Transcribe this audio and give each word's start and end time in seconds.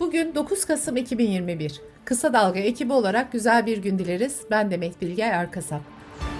Bugün 0.00 0.34
9 0.34 0.64
Kasım 0.64 0.96
2021. 0.96 1.80
Kısa 2.04 2.32
Dalga 2.32 2.60
ekibi 2.60 2.92
olarak 2.92 3.32
güzel 3.32 3.66
bir 3.66 3.78
gün 3.78 3.98
dileriz. 3.98 4.40
Ben 4.50 4.70
Demet 4.70 5.00
Bilge 5.00 5.22
Erkasap. 5.22 5.80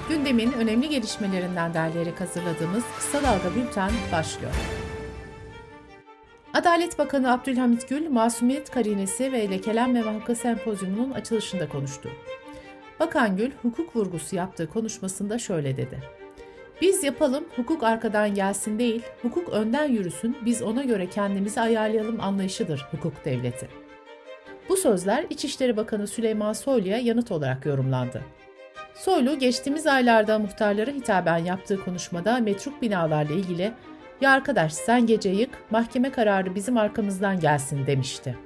Gündemin 0.08 0.52
önemli 0.52 0.88
gelişmelerinden 0.88 1.74
derleyerek 1.74 2.20
hazırladığımız 2.20 2.84
Kısa 2.96 3.22
Dalga 3.22 3.54
Bülten 3.56 3.90
başlıyor. 4.12 4.52
Adalet 6.54 6.98
Bakanı 6.98 7.32
Abdülhamit 7.32 7.88
Gül, 7.88 8.08
Masumiyet 8.08 8.70
Karinesi 8.70 9.32
ve 9.32 9.50
Lekelenme 9.50 10.00
Hakkı 10.00 10.36
Sempozyumu'nun 10.36 11.10
açılışında 11.10 11.68
konuştu. 11.68 12.10
Bakan 13.00 13.36
Gül, 13.36 13.50
hukuk 13.62 13.96
vurgusu 13.96 14.36
yaptığı 14.36 14.68
konuşmasında 14.68 15.38
şöyle 15.38 15.76
dedi. 15.76 16.19
Biz 16.80 17.04
yapalım, 17.04 17.44
hukuk 17.56 17.82
arkadan 17.82 18.34
gelsin 18.34 18.78
değil, 18.78 19.02
hukuk 19.22 19.48
önden 19.48 19.88
yürüsün, 19.88 20.36
biz 20.44 20.62
ona 20.62 20.84
göre 20.84 21.08
kendimizi 21.08 21.60
ayarlayalım 21.60 22.20
anlayışıdır 22.20 22.86
hukuk 22.90 23.24
devleti. 23.24 23.68
Bu 24.68 24.76
sözler 24.76 25.26
İçişleri 25.30 25.76
Bakanı 25.76 26.06
Süleyman 26.06 26.52
Soylu'ya 26.52 26.98
yanıt 26.98 27.32
olarak 27.32 27.66
yorumlandı. 27.66 28.22
Soylu, 28.94 29.38
geçtiğimiz 29.38 29.86
aylarda 29.86 30.38
muhtarlara 30.38 30.90
hitaben 30.90 31.38
yaptığı 31.38 31.84
konuşmada 31.84 32.38
metruk 32.38 32.82
binalarla 32.82 33.32
ilgili 33.32 33.72
''Ya 34.20 34.30
arkadaş 34.30 34.72
sen 34.72 35.06
gece 35.06 35.30
yık, 35.30 35.50
mahkeme 35.70 36.12
kararı 36.12 36.54
bizim 36.54 36.76
arkamızdan 36.76 37.40
gelsin.'' 37.40 37.86
demişti. 37.86 38.36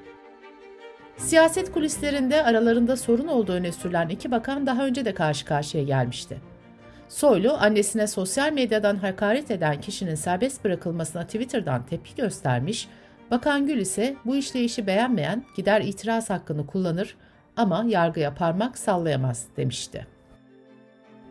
Siyaset 1.17 1.73
kulislerinde 1.73 2.45
aralarında 2.45 2.97
sorun 2.97 3.27
olduğu 3.27 3.53
öne 3.53 3.73
sürülen 3.73 4.09
iki 4.09 4.31
bakan 4.31 4.67
daha 4.67 4.87
önce 4.87 5.05
de 5.05 5.15
karşı 5.15 5.45
karşıya 5.45 5.85
gelmişti. 5.85 6.54
Soylu, 7.09 7.53
annesine 7.53 8.07
sosyal 8.07 8.53
medyadan 8.53 8.97
hakaret 8.97 9.51
eden 9.51 9.81
kişinin 9.81 10.15
serbest 10.15 10.65
bırakılmasına 10.65 11.25
Twitter'dan 11.25 11.87
tepki 11.87 12.15
göstermiş, 12.15 12.89
Bakan 13.31 13.67
Gül 13.67 13.79
ise 13.79 14.17
bu 14.25 14.37
işleyişi 14.37 14.87
beğenmeyen 14.87 15.45
gider 15.57 15.81
itiraz 15.81 16.31
hakkını 16.31 16.67
kullanır 16.67 17.17
ama 17.57 17.85
yargıya 17.89 18.35
parmak 18.35 18.79
sallayamaz 18.79 19.47
demişti. 19.57 20.07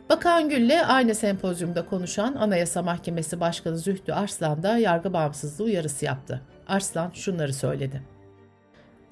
Bakan 0.09 0.49
Gül'le 0.49 0.87
aynı 0.87 1.15
sempozyumda 1.15 1.85
konuşan 1.85 2.35
Anayasa 2.35 2.81
Mahkemesi 2.81 3.39
Başkanı 3.39 3.77
Zühtü 3.77 4.11
Arslan 4.11 4.63
da 4.63 4.77
yargı 4.77 5.13
bağımsızlığı 5.13 5.63
uyarısı 5.63 6.05
yaptı. 6.05 6.41
Arslan 6.67 7.11
şunları 7.13 7.53
söyledi. 7.53 8.12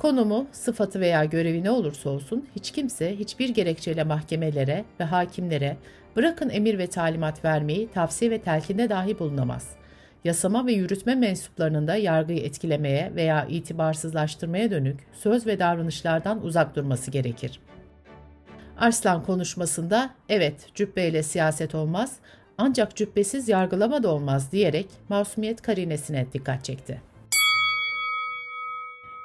Konumu, 0.02 0.48
sıfatı 0.52 1.00
veya 1.00 1.26
görevi 1.26 1.64
ne 1.64 1.72
olursa 1.72 2.10
olsun 2.10 2.48
hiç 2.56 2.72
kimse 2.72 3.20
hiçbir 3.20 3.50
gerekçeyle 3.50 4.04
mahkemelere 4.04 4.86
ve 5.00 5.04
hakimlere 5.04 5.78
bırakın 6.16 6.50
emir 6.50 6.78
ve 6.78 6.88
talimat 6.88 7.46
vermeyi 7.46 7.92
tavsiye 7.92 8.32
ve 8.32 8.42
telkinde 8.42 8.90
dahi 8.90 9.20
bulunamaz. 9.20 9.70
Yasama 10.24 10.66
ve 10.66 10.74
yürütme 10.74 11.16
mensuplarının 11.16 11.88
da 11.88 11.96
yargıyı 11.96 12.40
etkilemeye 12.40 13.12
veya 13.16 13.46
itibarsızlaştırmaya 13.46 14.72
dönük 14.72 15.00
söz 15.14 15.48
ve 15.48 15.60
davranışlardan 15.60 16.44
uzak 16.44 16.76
durması 16.76 17.12
gerekir. 17.12 17.60
Arslan 18.78 19.24
konuşmasında 19.24 20.10
evet 20.30 20.68
cübbeyle 20.76 21.24
siyaset 21.24 21.76
olmaz 21.76 22.16
ancak 22.58 22.96
cübbesiz 22.96 23.50
yargılama 23.50 24.04
da 24.04 24.10
olmaz 24.10 24.52
diyerek 24.52 24.88
masumiyet 25.10 25.62
karinesine 25.62 26.26
dikkat 26.34 26.64
çekti. 26.66 27.11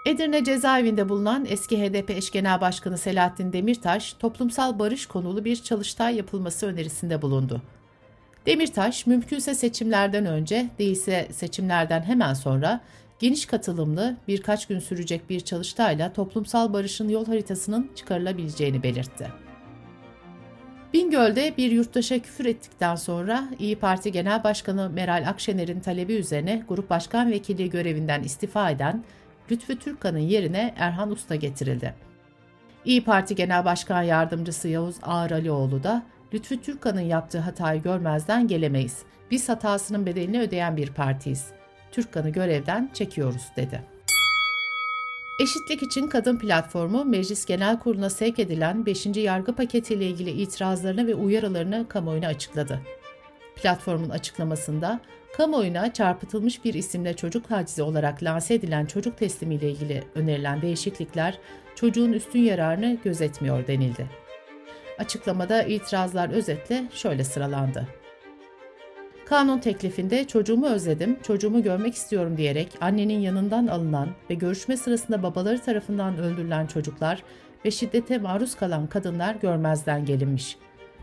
Edirne 0.06 0.44
cezaevinde 0.44 1.08
bulunan 1.08 1.46
eski 1.48 1.82
HDP 1.82 2.10
eş 2.10 2.30
genel 2.30 2.60
başkanı 2.60 2.98
Selahattin 2.98 3.52
Demirtaş, 3.52 4.12
toplumsal 4.12 4.78
barış 4.78 5.06
konulu 5.06 5.44
bir 5.44 5.56
çalıştay 5.56 6.16
yapılması 6.16 6.66
önerisinde 6.66 7.22
bulundu. 7.22 7.62
Demirtaş, 8.46 9.06
mümkünse 9.06 9.54
seçimlerden 9.54 10.26
önce, 10.26 10.66
değilse 10.78 11.28
seçimlerden 11.32 12.02
hemen 12.02 12.34
sonra 12.34 12.80
geniş 13.18 13.46
katılımlı 13.46 14.16
birkaç 14.28 14.66
gün 14.66 14.78
sürecek 14.78 15.30
bir 15.30 15.40
çalıştayla 15.40 16.12
toplumsal 16.12 16.72
barışın 16.72 17.08
yol 17.08 17.26
haritasının 17.26 17.90
çıkarılabileceğini 17.94 18.82
belirtti. 18.82 19.32
Bingöl'de 20.92 21.54
bir 21.56 21.70
yurttaşa 21.70 22.18
küfür 22.18 22.44
ettikten 22.44 22.94
sonra 22.96 23.48
İyi 23.58 23.76
Parti 23.76 24.12
Genel 24.12 24.44
Başkanı 24.44 24.90
Meral 24.90 25.24
Akşener'in 25.28 25.80
talebi 25.80 26.14
üzerine 26.14 26.62
Grup 26.68 26.90
Başkan 26.90 27.30
Vekili 27.30 27.70
görevinden 27.70 28.22
istifa 28.22 28.70
eden 28.70 29.04
Lütfü 29.50 29.78
Türkan'ın 29.78 30.18
yerine 30.18 30.74
Erhan 30.76 31.10
Usta 31.10 31.34
getirildi. 31.34 31.94
İyi 32.84 33.04
Parti 33.04 33.34
Genel 33.34 33.64
Başkan 33.64 34.02
Yardımcısı 34.02 34.68
Yavuz 34.68 34.96
Ağralioğlu 35.02 35.82
da 35.82 36.02
Lütfü 36.34 36.62
Türkan'ın 36.62 37.00
yaptığı 37.00 37.38
hatayı 37.38 37.82
görmezden 37.82 38.48
gelemeyiz. 38.48 39.02
Biz 39.30 39.48
hatasının 39.48 40.06
bedelini 40.06 40.40
ödeyen 40.40 40.76
bir 40.76 40.90
partiyiz. 40.90 41.46
Türkan'ı 41.92 42.30
görevden 42.30 42.90
çekiyoruz 42.94 43.42
dedi. 43.56 43.82
Eşitlik 45.40 45.82
için 45.82 46.08
Kadın 46.08 46.38
Platformu, 46.38 47.04
Meclis 47.04 47.44
Genel 47.44 47.78
Kurulu'na 47.78 48.10
sevk 48.10 48.38
edilen 48.38 48.86
5. 48.86 49.06
yargı 49.06 49.54
paketiyle 49.54 50.06
ilgili 50.06 50.30
itirazlarını 50.30 51.06
ve 51.06 51.14
uyarılarını 51.14 51.86
kamuoyuna 51.88 52.26
açıkladı. 52.26 52.80
Platformun 53.56 54.10
açıklamasında, 54.10 55.00
kamuoyuna 55.36 55.92
çarpıtılmış 55.92 56.64
bir 56.64 56.74
isimle 56.74 57.16
çocuk 57.16 57.48
tacizi 57.48 57.82
olarak 57.82 58.22
lanse 58.22 58.54
edilen 58.54 58.86
çocuk 58.86 59.18
teslimiyle 59.18 59.70
ilgili 59.70 60.02
önerilen 60.14 60.62
değişiklikler 60.62 61.38
çocuğun 61.74 62.12
üstün 62.12 62.40
yararını 62.40 62.98
gözetmiyor 63.04 63.66
denildi. 63.66 64.06
Açıklamada 64.98 65.62
itirazlar 65.62 66.30
özetle 66.30 66.84
şöyle 66.92 67.24
sıralandı. 67.24 67.88
Kanun 69.26 69.58
teklifinde 69.58 70.26
çocuğumu 70.26 70.66
özledim, 70.66 71.18
çocuğumu 71.22 71.62
görmek 71.62 71.94
istiyorum 71.94 72.36
diyerek 72.36 72.68
annenin 72.80 73.18
yanından 73.18 73.66
alınan 73.66 74.08
ve 74.30 74.34
görüşme 74.34 74.76
sırasında 74.76 75.22
babaları 75.22 75.62
tarafından 75.62 76.18
öldürülen 76.18 76.66
çocuklar 76.66 77.22
ve 77.64 77.70
şiddete 77.70 78.18
maruz 78.18 78.54
kalan 78.54 78.86
kadınlar 78.86 79.34
görmezden 79.34 80.04
gelinmiş. 80.04 80.56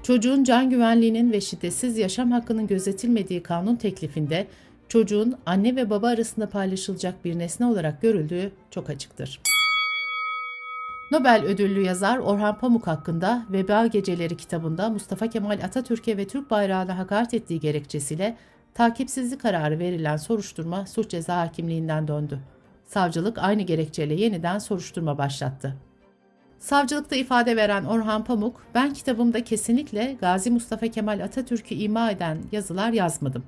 Çocuğun 0.03 0.43
can 0.43 0.69
güvenliğinin 0.69 1.31
ve 1.31 1.41
şiddetsiz 1.41 1.97
yaşam 1.97 2.31
hakkının 2.31 2.67
gözetilmediği 2.67 3.43
kanun 3.43 3.75
teklifinde 3.75 4.47
çocuğun 4.89 5.35
anne 5.45 5.75
ve 5.75 5.89
baba 5.89 6.07
arasında 6.07 6.49
paylaşılacak 6.49 7.25
bir 7.25 7.39
nesne 7.39 7.65
olarak 7.65 8.01
görüldüğü 8.01 8.51
çok 8.71 8.89
açıktır. 8.89 9.41
Nobel 11.11 11.43
ödüllü 11.43 11.81
yazar 11.81 12.17
Orhan 12.17 12.59
Pamuk 12.59 12.87
hakkında 12.87 13.45
Veba 13.49 13.87
Geceleri 13.87 14.37
kitabında 14.37 14.89
Mustafa 14.89 15.27
Kemal 15.27 15.59
Atatürk'e 15.63 16.17
ve 16.17 16.27
Türk 16.27 16.51
bayrağına 16.51 16.97
hakaret 16.97 17.33
ettiği 17.33 17.59
gerekçesiyle 17.59 18.37
takipsizlik 18.73 19.41
kararı 19.41 19.79
verilen 19.79 20.17
soruşturma 20.17 20.85
suç 20.85 21.09
ceza 21.09 21.37
hakimliğinden 21.37 22.07
döndü. 22.07 22.39
Savcılık 22.85 23.37
aynı 23.37 23.61
gerekçeyle 23.61 24.13
yeniden 24.13 24.59
soruşturma 24.59 25.17
başlattı. 25.17 25.75
Savcılıkta 26.63 27.15
ifade 27.15 27.55
veren 27.55 27.83
Orhan 27.83 28.23
Pamuk, 28.23 28.61
ben 28.75 28.93
kitabımda 28.93 29.43
kesinlikle 29.43 30.17
Gazi 30.21 30.51
Mustafa 30.51 30.87
Kemal 30.87 31.19
Atatürk'ü 31.23 31.75
ima 31.75 32.11
eden 32.11 32.37
yazılar 32.51 32.91
yazmadım. 32.91 33.43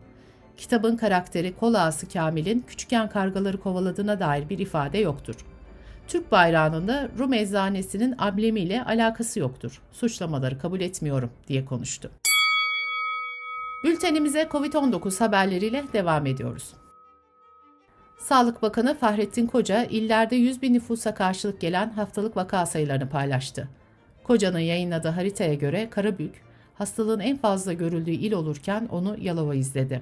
Kitabın 0.57 0.97
karakteri 0.97 1.55
kol 1.55 1.73
ağası 1.73 2.09
Kamil'in 2.09 2.59
küçükken 2.59 3.09
kargaları 3.09 3.59
kovaladığına 3.59 4.19
dair 4.19 4.49
bir 4.49 4.59
ifade 4.59 4.97
yoktur. 4.97 5.35
Türk 6.07 6.31
bayrağının 6.31 6.87
da 6.87 7.09
Rum 7.19 7.33
eczanesinin 7.33 8.15
ablemiyle 8.17 8.83
alakası 8.83 9.39
yoktur. 9.39 9.81
Suçlamaları 9.91 10.59
kabul 10.59 10.81
etmiyorum 10.81 11.31
diye 11.47 11.65
konuştu. 11.65 12.11
Bültenimize 13.83 14.41
COVID-19 14.41 15.19
haberleriyle 15.19 15.83
devam 15.93 16.25
ediyoruz. 16.25 16.73
Sağlık 18.25 18.61
Bakanı 18.61 18.97
Fahrettin 18.97 19.47
Koca, 19.47 19.83
illerde 19.83 20.35
100 20.35 20.61
bin 20.61 20.73
nüfusa 20.73 21.13
karşılık 21.13 21.61
gelen 21.61 21.89
haftalık 21.89 22.37
vaka 22.37 22.65
sayılarını 22.65 23.09
paylaştı. 23.09 23.69
Koca'nın 24.23 24.59
yayınladığı 24.59 25.09
haritaya 25.09 25.53
göre 25.53 25.89
Karabük, 25.89 26.41
hastalığın 26.73 27.19
en 27.19 27.37
fazla 27.37 27.73
görüldüğü 27.73 28.11
il 28.11 28.31
olurken 28.31 28.87
onu 28.91 29.15
Yalova 29.19 29.55
izledi. 29.55 30.01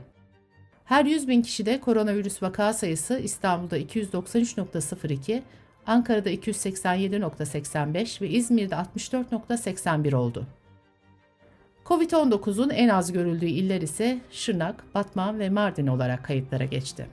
Her 0.85 1.05
100 1.05 1.27
bin 1.27 1.41
kişide 1.41 1.79
koronavirüs 1.79 2.43
vaka 2.43 2.73
sayısı 2.73 3.19
İstanbul'da 3.19 3.77
293.02, 3.77 5.41
Ankara'da 5.87 6.31
287.85 6.31 8.21
ve 8.21 8.29
İzmir'de 8.29 8.75
64.81 8.75 10.15
oldu. 10.15 10.47
Covid-19'un 11.85 12.69
en 12.69 12.89
az 12.89 13.11
görüldüğü 13.11 13.45
iller 13.45 13.81
ise 13.81 14.19
Şırnak, 14.31 14.95
Batman 14.95 15.39
ve 15.39 15.49
Mardin 15.49 15.87
olarak 15.87 16.23
kayıtlara 16.23 16.65
geçti. 16.65 17.07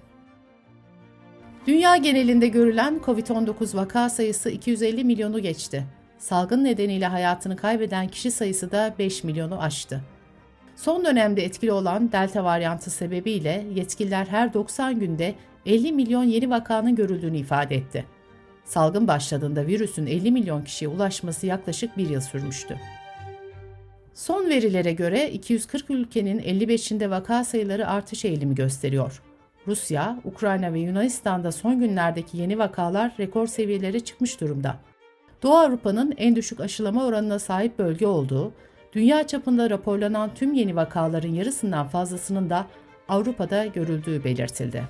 Dünya 1.66 1.96
genelinde 1.96 2.48
görülen 2.48 3.00
COVID-19 3.06 3.76
vaka 3.76 4.10
sayısı 4.10 4.50
250 4.50 5.04
milyonu 5.04 5.38
geçti. 5.38 5.84
Salgın 6.18 6.64
nedeniyle 6.64 7.06
hayatını 7.06 7.56
kaybeden 7.56 8.08
kişi 8.08 8.30
sayısı 8.30 8.72
da 8.72 8.94
5 8.98 9.24
milyonu 9.24 9.62
aştı. 9.62 10.00
Son 10.76 11.04
dönemde 11.04 11.44
etkili 11.44 11.72
olan 11.72 12.12
delta 12.12 12.44
varyantı 12.44 12.90
sebebiyle 12.90 13.64
yetkililer 13.74 14.26
her 14.26 14.54
90 14.54 15.00
günde 15.00 15.34
50 15.66 15.92
milyon 15.92 16.24
yeni 16.24 16.50
vakanın 16.50 16.94
görüldüğünü 16.94 17.38
ifade 17.38 17.76
etti. 17.76 18.04
Salgın 18.64 19.08
başladığında 19.08 19.66
virüsün 19.66 20.06
50 20.06 20.30
milyon 20.30 20.64
kişiye 20.64 20.88
ulaşması 20.88 21.46
yaklaşık 21.46 21.96
bir 21.96 22.08
yıl 22.08 22.20
sürmüştü. 22.20 22.76
Son 24.14 24.48
verilere 24.48 24.92
göre 24.92 25.30
240 25.30 25.90
ülkenin 25.90 26.38
55'inde 26.38 27.10
vaka 27.10 27.44
sayıları 27.44 27.88
artış 27.88 28.24
eğilimi 28.24 28.54
gösteriyor. 28.54 29.22
Rusya, 29.66 30.18
Ukrayna 30.24 30.72
ve 30.72 30.80
Yunanistan'da 30.80 31.52
son 31.52 31.80
günlerdeki 31.80 32.38
yeni 32.38 32.58
vakalar 32.58 33.12
rekor 33.18 33.46
seviyelere 33.46 34.00
çıkmış 34.00 34.40
durumda. 34.40 34.76
Doğu 35.42 35.54
Avrupa'nın 35.54 36.14
en 36.16 36.36
düşük 36.36 36.60
aşılama 36.60 37.04
oranına 37.04 37.38
sahip 37.38 37.78
bölge 37.78 38.06
olduğu, 38.06 38.52
dünya 38.92 39.26
çapında 39.26 39.70
raporlanan 39.70 40.30
tüm 40.34 40.54
yeni 40.54 40.76
vakaların 40.76 41.32
yarısından 41.32 41.88
fazlasının 41.88 42.50
da 42.50 42.66
Avrupa'da 43.08 43.66
görüldüğü 43.66 44.24
belirtildi. 44.24 44.84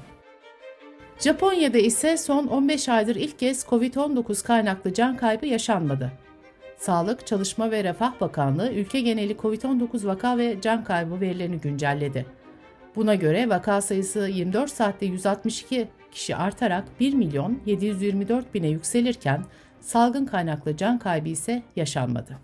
Japonya'da 1.19 1.79
ise 1.79 2.17
son 2.17 2.47
15 2.47 2.89
aydır 2.89 3.17
ilk 3.17 3.39
kez 3.39 3.65
COVID-19 3.65 4.47
kaynaklı 4.47 4.95
can 4.95 5.17
kaybı 5.17 5.47
yaşanmadı. 5.47 6.13
Sağlık, 6.77 7.27
Çalışma 7.27 7.71
ve 7.71 7.85
Refah 7.85 8.21
Bakanlığı 8.21 8.73
ülke 8.73 9.01
geneli 9.01 9.33
COVID-19 9.37 10.07
vaka 10.07 10.39
ve 10.39 10.61
can 10.61 10.85
kaybı 10.85 11.21
verilerini 11.21 11.61
güncelledi. 11.61 12.27
Buna 12.97 13.15
göre 13.15 13.49
vaka 13.49 13.81
sayısı 13.81 14.19
24 14.19 14.71
saatte 14.71 15.07
162 15.07 15.89
kişi 16.13 16.37
artarak 16.37 16.85
1 17.01 17.15
milyon 17.15 17.59
724 17.67 18.55
bine 18.55 18.69
yükselirken 18.69 19.45
salgın 19.81 20.27
kaynaklı 20.27 20.77
can 20.77 20.99
kaybı 20.99 21.29
ise 21.29 21.63
yaşanmadı. 21.77 22.39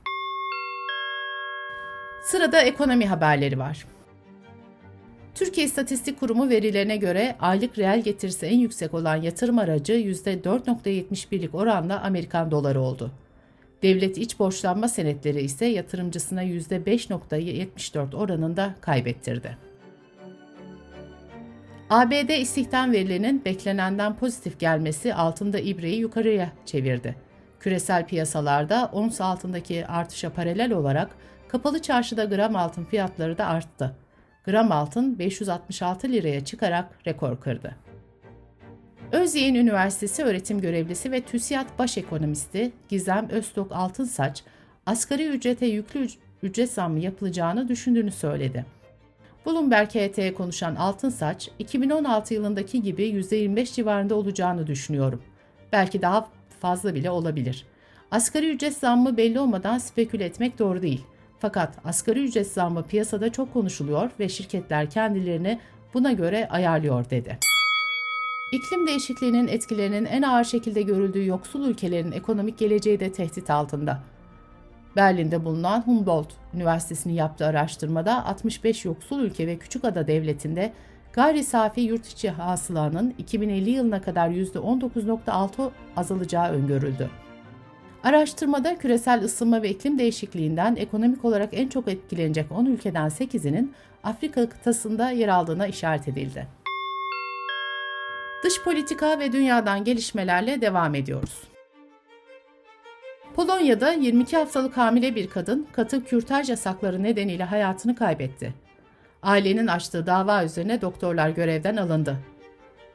Sırada 2.24 2.60
ekonomi 2.60 3.06
haberleri 3.06 3.58
var. 3.58 3.86
Türkiye 5.34 5.66
İstatistik 5.66 6.20
Kurumu 6.20 6.48
verilerine 6.48 6.96
göre 6.96 7.36
aylık 7.40 7.78
reel 7.78 8.02
getirisi 8.02 8.46
en 8.46 8.58
yüksek 8.58 8.94
olan 8.94 9.16
yatırım 9.16 9.58
aracı 9.58 9.92
%4.71'lik 9.92 11.54
oranla 11.54 12.00
Amerikan 12.00 12.50
doları 12.50 12.80
oldu. 12.80 13.10
Devlet 13.82 14.18
iç 14.18 14.38
borçlanma 14.38 14.88
senetleri 14.88 15.40
ise 15.40 15.66
yatırımcısına 15.66 16.44
%5.74 16.44 18.16
oranında 18.16 18.74
kaybettirdi. 18.80 19.65
ABD 21.90 22.28
istihdam 22.28 22.92
verilerinin 22.92 23.44
beklenenden 23.44 24.16
pozitif 24.16 24.60
gelmesi 24.60 25.14
altında 25.14 25.58
ibreyi 25.58 25.98
yukarıya 25.98 26.52
çevirdi. 26.64 27.16
Küresel 27.60 28.06
piyasalarda 28.06 28.90
ons 28.92 29.20
altındaki 29.20 29.86
artışa 29.86 30.30
paralel 30.30 30.72
olarak 30.72 31.10
kapalı 31.48 31.82
çarşıda 31.82 32.24
gram 32.24 32.56
altın 32.56 32.84
fiyatları 32.84 33.38
da 33.38 33.46
arttı. 33.46 33.96
Gram 34.44 34.72
altın 34.72 35.18
566 35.18 36.08
liraya 36.08 36.44
çıkarak 36.44 37.06
rekor 37.06 37.40
kırdı. 37.40 37.76
Özyeğin 39.12 39.54
Üniversitesi 39.54 40.24
öğretim 40.24 40.60
görevlisi 40.60 41.12
ve 41.12 41.20
TÜSİAD 41.20 41.66
baş 41.78 41.98
ekonomisti 41.98 42.72
Gizem 42.88 43.28
Öztok 43.30 43.72
Altınsaç, 43.72 44.44
asgari 44.86 45.26
ücrete 45.28 45.66
yüklü 45.66 46.06
ücret 46.42 46.70
zammı 46.72 47.00
yapılacağını 47.00 47.68
düşündüğünü 47.68 48.10
söyledi. 48.10 48.75
Bloomberg 49.46 49.88
HT'ye 49.88 50.34
konuşan 50.34 50.74
Altınsaç, 50.74 51.50
2016 51.58 52.34
yılındaki 52.34 52.82
gibi 52.82 53.02
%25 53.02 53.74
civarında 53.74 54.14
olacağını 54.14 54.66
düşünüyorum. 54.66 55.22
Belki 55.72 56.02
daha 56.02 56.28
fazla 56.60 56.94
bile 56.94 57.10
olabilir. 57.10 57.64
Asgari 58.10 58.50
ücret 58.50 58.76
zammı 58.76 59.16
belli 59.16 59.40
olmadan 59.40 59.78
spekül 59.78 60.20
etmek 60.20 60.58
doğru 60.58 60.82
değil. 60.82 61.04
Fakat 61.38 61.78
asgari 61.84 62.24
ücret 62.24 62.46
zammı 62.46 62.86
piyasada 62.86 63.32
çok 63.32 63.52
konuşuluyor 63.52 64.10
ve 64.20 64.28
şirketler 64.28 64.90
kendilerini 64.90 65.60
buna 65.94 66.12
göre 66.12 66.48
ayarlıyor 66.50 67.10
dedi. 67.10 67.38
İklim 68.52 68.86
değişikliğinin 68.86 69.48
etkilerinin 69.48 70.04
en 70.04 70.22
ağır 70.22 70.44
şekilde 70.44 70.82
görüldüğü 70.82 71.26
yoksul 71.26 71.68
ülkelerin 71.68 72.12
ekonomik 72.12 72.58
geleceği 72.58 73.00
de 73.00 73.12
tehdit 73.12 73.50
altında. 73.50 74.02
Berlin'de 74.96 75.44
bulunan 75.44 75.80
Humboldt 75.80 76.32
Üniversitesi'nin 76.54 77.14
yaptığı 77.14 77.46
araştırmada 77.46 78.24
65 78.24 78.84
yoksul 78.84 79.20
ülke 79.20 79.46
ve 79.46 79.58
küçük 79.58 79.84
ada 79.84 80.06
devletinde 80.06 80.72
gayri 81.12 81.44
safi 81.44 81.80
yurt 81.80 82.06
içi 82.06 82.30
hasılanın 82.30 83.14
2050 83.18 83.70
yılına 83.70 84.02
kadar 84.02 84.28
%19.6 84.28 85.70
azalacağı 85.96 86.52
öngörüldü. 86.52 87.10
Araştırmada 88.04 88.78
küresel 88.78 89.24
ısınma 89.24 89.62
ve 89.62 89.70
iklim 89.70 89.98
değişikliğinden 89.98 90.76
ekonomik 90.76 91.24
olarak 91.24 91.48
en 91.52 91.68
çok 91.68 91.88
etkilenecek 91.88 92.52
10 92.52 92.66
ülkeden 92.66 93.08
8'inin 93.08 93.74
Afrika 94.04 94.48
kıtasında 94.48 95.10
yer 95.10 95.28
aldığına 95.28 95.66
işaret 95.66 96.08
edildi. 96.08 96.46
Dış 98.44 98.62
politika 98.62 99.18
ve 99.18 99.32
dünyadan 99.32 99.84
gelişmelerle 99.84 100.60
devam 100.60 100.94
ediyoruz. 100.94 101.55
Polonya'da 103.36 103.92
22 103.92 104.36
haftalık 104.36 104.76
hamile 104.76 105.14
bir 105.14 105.30
kadın 105.30 105.66
katı 105.72 106.04
kürtaj 106.04 106.50
yasakları 106.50 107.02
nedeniyle 107.02 107.44
hayatını 107.44 107.94
kaybetti. 107.94 108.54
Ailenin 109.22 109.66
açtığı 109.66 110.06
dava 110.06 110.44
üzerine 110.44 110.80
doktorlar 110.80 111.28
görevden 111.28 111.76
alındı. 111.76 112.16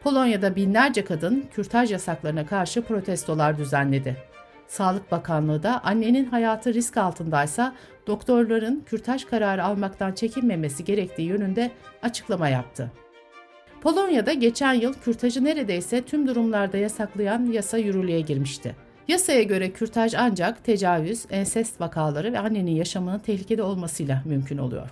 Polonya'da 0.04 0.56
binlerce 0.56 1.06
kadın 1.06 1.46
kürtaj 1.54 1.92
yasaklarına 1.92 2.46
karşı 2.46 2.82
protestolar 2.82 3.58
düzenledi. 3.58 4.18
Sağlık 4.68 5.12
Bakanlığı 5.12 5.64
da 5.64 5.84
annenin 5.84 6.26
hayatı 6.26 6.74
risk 6.74 6.98
altındaysa 6.98 7.76
doktorların 8.08 8.84
kürtaj 8.86 9.26
kararı 9.26 9.64
almaktan 9.64 10.12
çekinmemesi 10.14 10.86
gerektiği 10.86 11.28
yönünde 11.28 11.72
açıklama 12.02 12.50
yaptı. 12.50 12.92
Polonya'da 13.82 14.34
geçen 14.34 14.74
yıl 14.74 14.94
kürtajı 14.94 15.44
neredeyse 15.44 16.02
tüm 16.02 16.28
durumlarda 16.28 16.78
yasaklayan 16.78 17.46
yasa 17.46 17.78
yürürlüğe 17.78 18.22
girmişti. 18.22 18.76
Yasaya 19.08 19.44
göre 19.44 19.74
kürtaj 19.74 20.14
ancak 20.14 20.64
tecavüz, 20.64 21.26
ensest 21.30 21.82
vakaları 21.82 22.34
ve 22.34 22.40
annenin 22.40 22.72
yaşamının 22.72 23.20
tehlikede 23.20 23.64
olmasıyla 23.64 24.22
mümkün 24.26 24.58
oluyor. 24.58 24.90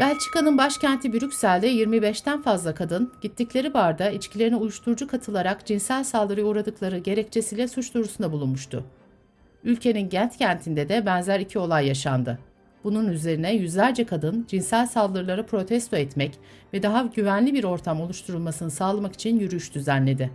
Belçika'nın 0.00 0.58
başkenti 0.58 1.12
Brüksel'de 1.12 1.72
25'ten 1.72 2.42
fazla 2.42 2.74
kadın 2.74 3.12
gittikleri 3.20 3.74
barda 3.74 4.10
içkilerine 4.10 4.56
uyuşturucu 4.56 5.06
katılarak 5.06 5.66
cinsel 5.66 6.04
saldırıya 6.04 6.46
uğradıkları 6.46 6.98
gerekçesiyle 6.98 7.68
suç 7.68 7.94
duyurusunda 7.94 8.32
bulunmuştu. 8.32 8.84
Ülkenin 9.64 10.08
Gent 10.08 10.36
kentinde 10.36 10.88
de 10.88 11.06
benzer 11.06 11.40
iki 11.40 11.58
olay 11.58 11.86
yaşandı. 11.86 12.38
Bunun 12.84 13.08
üzerine 13.08 13.54
yüzlerce 13.54 14.06
kadın 14.06 14.46
cinsel 14.48 14.86
saldırıları 14.86 15.46
protesto 15.46 15.96
etmek 15.96 16.38
ve 16.72 16.82
daha 16.82 17.02
güvenli 17.02 17.54
bir 17.54 17.64
ortam 17.64 18.00
oluşturulmasını 18.00 18.70
sağlamak 18.70 19.14
için 19.14 19.38
yürüyüş 19.38 19.74
düzenledi. 19.74 20.30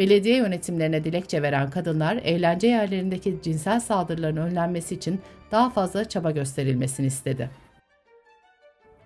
Belediye 0.00 0.36
yönetimlerine 0.36 1.04
dilekçe 1.04 1.42
veren 1.42 1.70
kadınlar 1.70 2.16
eğlence 2.16 2.66
yerlerindeki 2.66 3.38
cinsel 3.42 3.80
saldırıların 3.80 4.36
önlenmesi 4.36 4.94
için 4.94 5.20
daha 5.50 5.70
fazla 5.70 6.04
çaba 6.04 6.30
gösterilmesini 6.30 7.06
istedi. 7.06 7.50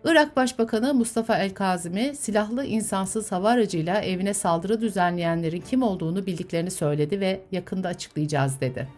Irak 0.05 0.37
Başbakanı 0.37 0.95
Mustafa 0.95 1.39
El-Kazimi, 1.39 2.15
silahlı 2.17 2.65
insansız 2.65 3.33
hava 3.33 3.51
aracıyla 3.51 4.01
evine 4.01 4.35
saldırı 4.35 4.81
düzenleyenlerin 4.81 5.61
kim 5.61 5.83
olduğunu 5.83 6.27
bildiklerini 6.27 6.71
söyledi 6.71 7.21
ve 7.21 7.41
yakında 7.53 7.89
açıklayacağız 7.89 8.61
dedi. 8.61 8.89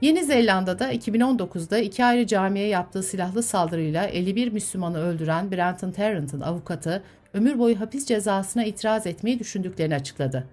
Yeni 0.00 0.24
Zelanda'da 0.24 0.92
2019'da 0.92 1.78
iki 1.78 2.04
ayrı 2.04 2.26
camiye 2.26 2.66
yaptığı 2.66 3.02
silahlı 3.02 3.42
saldırıyla 3.42 4.04
51 4.04 4.52
Müslümanı 4.52 4.98
öldüren 4.98 5.50
Brenton 5.50 5.90
Tarrant'ın 5.90 6.40
avukatı 6.40 7.02
ömür 7.34 7.58
boyu 7.58 7.80
hapis 7.80 8.06
cezasına 8.06 8.64
itiraz 8.64 9.06
etmeyi 9.06 9.38
düşündüklerini 9.38 9.94
açıkladı. 9.94 10.46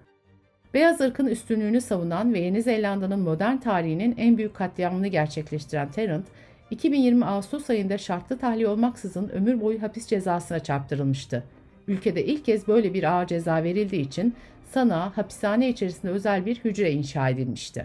Beyaz 0.74 1.00
ırkın 1.00 1.26
üstünlüğünü 1.26 1.80
savunan 1.80 2.34
ve 2.34 2.38
Yeni 2.38 2.62
Zelanda'nın 2.62 3.20
modern 3.20 3.56
tarihinin 3.56 4.14
en 4.18 4.38
büyük 4.38 4.54
katliamını 4.54 5.08
gerçekleştiren 5.08 5.90
Tarrant, 5.90 6.26
2020 6.70 7.24
Ağustos 7.24 7.70
ayında 7.70 7.98
şartlı 7.98 8.38
tahliye 8.38 8.68
olmaksızın 8.68 9.28
ömür 9.28 9.60
boyu 9.60 9.82
hapis 9.82 10.06
cezasına 10.06 10.58
çarptırılmıştı. 10.58 11.44
Ülkede 11.88 12.24
ilk 12.24 12.44
kez 12.44 12.68
böyle 12.68 12.94
bir 12.94 13.12
ağır 13.12 13.26
ceza 13.26 13.62
verildiği 13.62 14.06
için 14.06 14.34
sana 14.70 15.16
hapishane 15.16 15.68
içerisinde 15.68 16.12
özel 16.12 16.46
bir 16.46 16.56
hücre 16.56 16.92
inşa 16.92 17.28
edilmişti. 17.28 17.84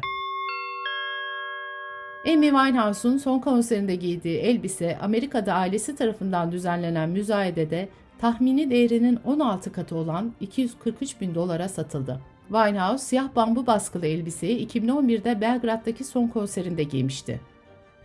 Amy 2.28 2.48
Winehouse'un 2.48 3.18
son 3.18 3.40
konserinde 3.40 3.96
giydiği 3.96 4.38
elbise 4.38 4.98
Amerika'da 5.02 5.54
ailesi 5.54 5.96
tarafından 5.96 6.52
düzenlenen 6.52 7.10
müzayedede 7.10 7.90
tahmini 8.20 8.70
değerinin 8.70 9.20
16 9.26 9.72
katı 9.72 9.96
olan 9.96 10.34
243 10.40 11.22
bin 11.22 11.36
dolara 11.36 11.70
satıldı. 11.70 12.22
Winehouse 12.48 13.06
siyah 13.06 13.36
bambu 13.36 13.68
baskılı 13.68 14.08
elbiseyi 14.08 14.68
2011'de 14.68 15.42
Belgrad'daki 15.42 16.04
son 16.04 16.28
konserinde 16.28 16.84
giymişti. 16.84 17.42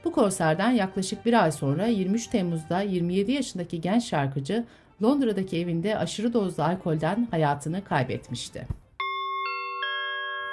Bu 0.05 0.13
konserden 0.13 0.71
yaklaşık 0.71 1.27
bir 1.27 1.43
ay 1.43 1.53
sonra 1.53 1.87
23 1.87 2.27
Temmuz'da 2.27 2.81
27 2.81 3.33
yaşındaki 3.33 3.81
genç 3.81 4.05
şarkıcı 4.05 4.65
Londra'daki 5.03 5.59
evinde 5.59 5.99
aşırı 5.99 6.33
dozda 6.33 6.65
alkolden 6.65 7.29
hayatını 7.31 7.85
kaybetmişti. 7.85 8.67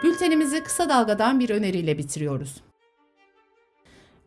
Bültenimizi 0.03 0.63
kısa 0.63 0.89
dalgadan 0.89 1.39
bir 1.39 1.49
öneriyle 1.49 1.97
bitiriyoruz. 1.97 2.55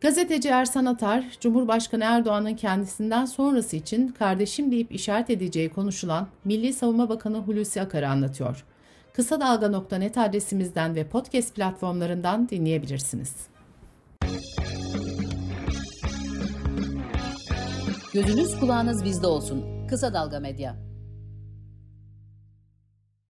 Gazeteci 0.03 0.49
Ersan 0.49 0.85
Atar, 0.85 1.25
Cumhurbaşkanı 1.39 2.03
Erdoğan'ın 2.03 2.55
kendisinden 2.55 3.25
sonrası 3.25 3.75
için 3.75 4.07
kardeşim 4.07 4.71
deyip 4.71 4.91
işaret 4.91 5.29
edeceği 5.29 5.69
konuşulan 5.69 6.27
Milli 6.45 6.73
Savunma 6.73 7.09
Bakanı 7.09 7.37
Hulusi 7.37 7.81
Akar'ı 7.81 8.09
anlatıyor. 8.09 8.65
Kısa 9.13 9.39
Dalga.net 9.39 10.17
adresimizden 10.17 10.95
ve 10.95 11.07
podcast 11.07 11.55
platformlarından 11.55 12.49
dinleyebilirsiniz. 12.49 13.35
Gözünüz 18.13 18.59
kulağınız 18.59 19.03
bizde 19.03 19.27
olsun. 19.27 19.87
Kısa 19.87 20.13
Dalga 20.13 20.39
Medya 20.39 20.92